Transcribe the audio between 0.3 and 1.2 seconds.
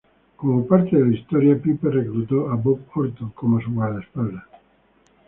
Como parte de la